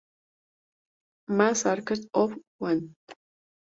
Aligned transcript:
Mass-Arket 1.37 2.01
of 2.15 2.33
one'. 2.57 2.95